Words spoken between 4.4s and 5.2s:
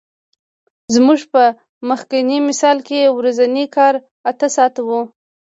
ساعته وو